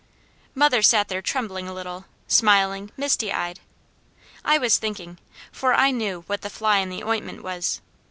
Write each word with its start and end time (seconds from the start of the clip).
Mother 0.55 0.81
sat 0.81 1.09
there 1.09 1.21
trembling 1.21 1.67
a 1.67 1.73
little, 1.75 2.05
smiling, 2.27 2.89
misty 2.97 3.31
eyed. 3.31 3.59
I 4.43 4.57
was 4.57 4.79
thinking, 4.79 5.19
for 5.51 5.75
I 5.75 5.91
knew 5.91 6.23
what 6.25 6.41
the 6.41 6.49
"fly 6.49 6.79
in 6.79 6.89
the 6.89 7.03
ointment" 7.03 7.43
was. 7.43 7.81